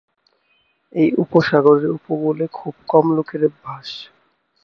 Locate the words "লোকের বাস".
3.17-3.89